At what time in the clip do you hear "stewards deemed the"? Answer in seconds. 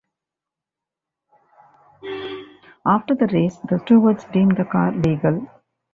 3.85-4.65